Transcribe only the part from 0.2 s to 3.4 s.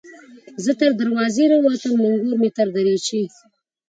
ـ زه تر دروازې راوتم نګور مې تر دريچې